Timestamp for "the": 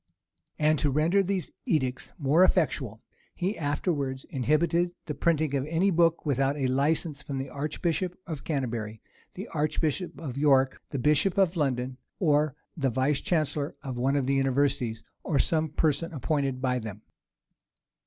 5.05-5.13, 7.37-7.49, 9.35-9.47, 10.89-10.97, 12.75-12.89, 14.25-14.33